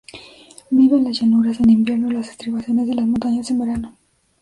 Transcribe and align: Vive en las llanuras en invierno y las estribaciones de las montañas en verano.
Vive 0.71 0.97
en 0.97 1.03
las 1.03 1.19
llanuras 1.21 1.59
en 1.59 1.69
invierno 1.69 2.09
y 2.09 2.13
las 2.15 2.29
estribaciones 2.31 2.87
de 2.87 2.95
las 2.95 3.05
montañas 3.05 3.51
en 3.51 3.59
verano. 3.59 3.95